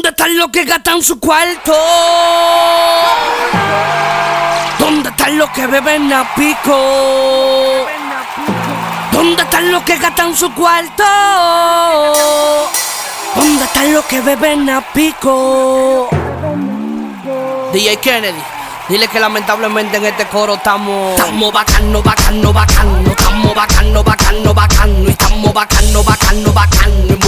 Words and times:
¿Dónde 0.00 0.08
están 0.08 0.38
los 0.38 0.48
que 0.48 0.64
gastan 0.64 1.02
su 1.02 1.20
cuarto? 1.20 1.74
¿Dónde 4.78 5.10
están 5.10 5.36
los 5.36 5.50
que 5.50 5.66
beben 5.66 6.10
a 6.10 6.34
pico? 6.34 7.86
¿Dónde 9.12 9.42
están 9.42 9.70
los 9.70 9.82
que 9.82 9.98
gastan 9.98 10.34
su 10.34 10.50
cuarto? 10.54 11.04
¿Dónde 13.36 13.62
están 13.62 13.92
los 13.92 14.02
que 14.06 14.22
beben 14.22 14.70
a 14.70 14.80
pico? 14.80 16.08
DJ 17.74 17.98
Kennedy, 17.98 18.42
dile 18.88 19.06
que 19.06 19.20
lamentablemente 19.20 19.98
en 19.98 20.06
este 20.06 20.24
coro 20.28 20.54
estamos. 20.54 21.10
Estamos 21.10 21.52
bacano, 21.52 22.02
bacano, 22.02 22.52
bacano. 22.54 23.10
Estamos 23.10 23.54
bacano, 23.54 24.02
bacano, 24.02 24.54
bacano. 24.54 25.04
Y 25.04 25.10
estamos 25.10 25.52
bacano, 25.52 26.02
bacano, 26.02 26.52
bacano. 26.54 27.19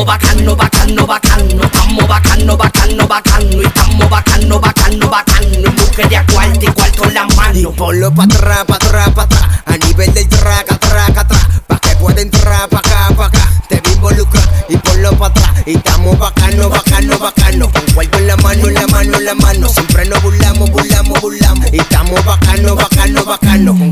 Estamos 0.00 0.18
bacano, 0.18 0.56
bacano, 0.56 1.06
bacano. 1.06 1.62
Estamos 1.62 2.08
bacano, 2.08 2.56
bacano, 2.56 3.06
bacano. 3.06 3.62
Estamos 3.62 4.08
bacano, 4.08 4.58
bacano, 4.58 5.10
bacano. 5.10 5.72
Busca 5.76 6.08
de 6.08 6.16
a 6.16 6.24
cuarto 6.24 6.64
y 6.64 6.72
cuarto 6.72 7.04
en 7.04 7.14
la 7.14 7.26
mano. 7.36 7.72
ponlo 7.72 8.14
pa' 8.14 8.24
atrás, 8.24 8.64
pa' 8.64 8.76
atrás, 8.76 9.10
pa' 9.10 9.22
atrás. 9.24 9.42
A 9.66 9.76
nivel 9.76 10.14
del 10.14 10.26
traca, 10.26 10.78
traca, 10.78 11.20
atrás. 11.20 11.46
Pa' 11.66 11.78
que 11.78 11.96
pueda 11.96 12.22
entrar 12.22 12.66
pa' 12.70 12.78
acá, 12.78 13.14
pa' 13.14 13.26
acá. 13.26 13.52
Te 13.68 13.79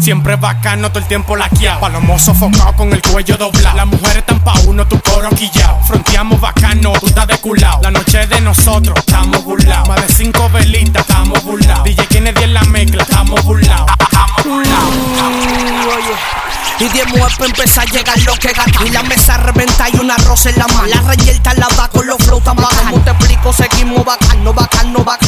Siempre 0.09 0.37
bacano, 0.37 0.89
todo 0.89 1.01
el 1.01 1.05
tiempo 1.05 1.37
laqueado. 1.37 1.81
Palomo 1.81 2.19
sofocado 2.19 2.73
con 2.77 2.91
el 2.95 3.03
cuello 3.03 3.37
doblado. 3.37 3.77
Las 3.77 3.87
mujeres 3.87 4.17
están 4.17 4.41
pa' 4.41 4.59
uno, 4.67 4.89
tu 4.89 4.99
coro 5.03 5.29
quillao. 5.29 5.83
Fronteamos 5.85 6.41
bacano, 6.41 6.95
tú 6.99 7.09
estás 7.09 7.27
de 7.27 7.37
culao. 7.37 7.83
La 7.83 7.91
noche 7.91 8.27
de 8.27 8.41
nosotros, 8.41 8.99
estamos 9.01 9.45
burlados. 9.45 9.87
Más 9.87 10.01
de 10.01 10.15
cinco 10.15 10.49
velitas, 10.49 11.03
estamos 11.07 11.45
burlados. 11.45 11.85
DJ 11.85 12.07
Kennedy 12.07 12.45
en 12.45 12.55
la 12.55 12.63
mezcla, 12.63 13.03
estamos 13.03 13.45
burlados. 13.45 13.87
Estamos 14.01 14.45
burlados. 14.47 14.89
Y 16.81 16.89
diezmo 16.89 17.27
es 17.27 17.35
para 17.35 17.83
a 17.83 17.85
llegar 17.87 18.19
lo 18.21 18.35
que 18.37 18.53
gata. 18.53 18.87
Y 18.87 18.91
la 18.91 19.03
mesa 19.03 19.37
reventa 19.37 19.91
y 19.91 19.97
un 19.99 20.11
arroz 20.11 20.47
en 20.47 20.59
la 20.59 20.69
mano. 20.69 20.87
La 20.87 21.03
reyerta 21.03 21.53
la 21.53 21.69
va 21.79 21.89
con 21.89 22.07
los 22.07 22.17
flow 22.19 22.41
tan. 22.41 22.57
¿Cómo 22.57 23.01
te 23.03 23.11
explico? 23.11 23.53
Seguimos 23.53 24.05
bacano, 24.05 24.55
bacano, 24.55 25.05
bacano, 25.05 25.05
bacano, 25.05 25.28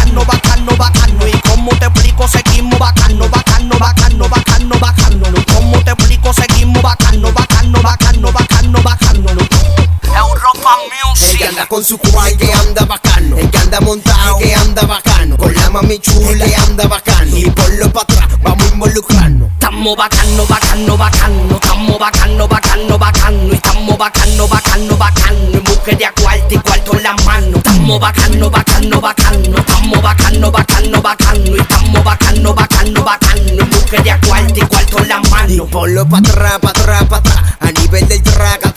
anda 11.60 11.68
con 11.68 11.84
su 11.84 11.98
cual 11.98 12.34
que 12.38 12.50
anda 12.52 12.86
bacano. 12.86 13.36
El 13.36 13.50
que 13.50 13.58
anda 13.58 13.80
montado 13.80 14.38
que 14.38 14.54
anda 14.54 14.82
bacano. 14.82 15.36
Con 15.36 15.54
la 15.54 15.68
mami 15.68 15.98
chula 15.98 16.44
que 16.44 16.56
anda 16.56 16.86
bacano. 16.86 17.36
Y 17.36 17.50
ponlo 17.50 17.92
pa' 17.92 18.00
atrás, 18.02 18.28
vamos 18.42 18.64
a 18.64 18.74
involucrarnos. 18.74 19.50
Estamos 19.52 19.96
bacano, 19.96 20.46
bacano, 20.46 20.96
bacano. 20.96 21.54
Estamos 21.56 21.98
bacano, 21.98 22.48
bacano, 22.48 22.98
bacano. 22.98 23.48
Y 23.48 23.54
estamos 23.54 23.98
bacano, 23.98 24.48
bacano, 24.48 24.96
bacano. 24.96 25.52
En 25.52 25.64
busca 25.64 25.90
de 25.92 26.08
cuarto 26.22 26.54
y 26.54 26.58
cuarto 26.58 26.96
en 26.96 27.02
la 27.02 27.16
mano. 27.26 27.56
Estamos 27.58 28.00
bacano, 28.00 28.50
bacano, 28.50 29.00
bacano. 29.00 29.58
Estamos 29.58 30.02
bacano, 30.02 30.50
bacano, 30.50 31.02
bacano. 31.02 31.56
Y 31.56 31.60
estamos 31.60 32.04
bacano, 32.04 32.54
bacano, 32.54 33.04
bacano. 33.04 33.62
En 33.62 33.70
busca 33.70 34.02
de 34.02 34.26
cuarto 34.26 34.54
y 34.56 34.62
cuarto 34.62 34.98
en 34.98 35.08
la 35.08 35.20
Y 35.24 35.28
mano. 35.30 35.66
ponlo 35.66 36.08
pa' 36.08 36.18
atrás, 36.18 36.58
pa' 36.58 36.70
atrás, 36.70 37.02
atrás. 37.10 37.36
A 37.60 37.70
nivel 37.72 38.08
del 38.08 38.22
traca, 38.22 38.68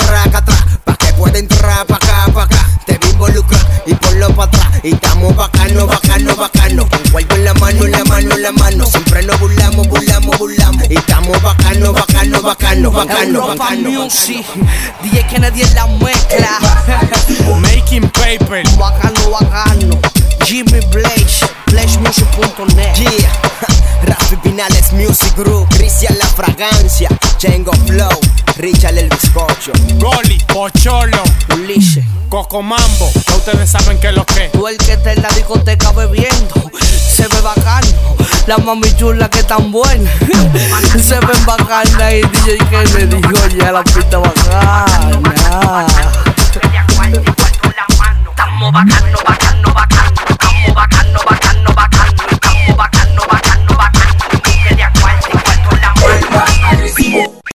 la 8.44 8.52
mano. 8.52 8.86
Siempre 8.86 9.24
nos 9.24 9.40
burlamos, 9.40 9.88
burlamos, 9.88 10.38
burlamos. 10.38 10.84
Y 10.90 10.96
estamos 10.96 11.42
bacano, 11.42 11.94
bacano, 11.94 12.42
bacano, 12.42 12.92
bacano, 12.92 13.48
bacano. 13.48 13.90
Music. 13.90 14.46
DJ 15.02 15.26
Kennedy 15.28 15.62
en 15.62 15.74
la 15.74 15.88
mezcla. 15.88 16.60
Making 17.62 18.10
paper. 18.10 18.64
Bacano, 18.78 19.30
bacano. 19.32 20.00
Jimmy 20.46 20.82
Blaze. 20.92 21.46
BlazeMusic.net. 21.68 22.96
Yeah, 22.98 23.32
Rafi 24.04 24.36
Pinales 24.44 24.94
Music 24.94 25.34
Group, 25.36 25.68
Cristian 25.70 26.16
La 26.20 26.28
Fragancia, 26.28 27.10
Chengo 27.38 27.72
Flow, 27.88 28.20
Richard 28.58 28.98
el 28.98 29.10
Bizcocho. 29.10 29.72
Goli, 29.98 30.38
Pocholo, 30.54 31.24
Ulises. 31.56 32.04
Coco 32.30 32.62
Mambo. 32.64 33.12
Ya 33.28 33.36
ustedes 33.36 33.70
saben 33.70 34.00
que 34.00 34.08
es 34.08 34.14
lo 34.16 34.26
que. 34.26 34.50
Tú 34.50 34.68
el 34.68 34.78
que 34.78 34.94
está 34.94 35.14
en 35.14 35.22
la 35.22 35.30
discoteca 35.30 35.92
bebiendo. 35.92 36.23
La 38.46 38.58
mami 38.58 38.94
chula 38.98 39.30
que 39.30 39.42
tan 39.44 39.72
buena, 39.72 40.12
se 41.02 41.18
ven 41.20 41.46
bacana. 41.46 42.14
Y 42.14 42.22
DJ 42.24 43.06
dijo, 43.08 43.48
ya 43.58 43.72
la 43.72 43.84
pista 43.84 44.18
bacana. 44.18 45.86
Estamos 48.30 48.74
bacano, 48.74 49.43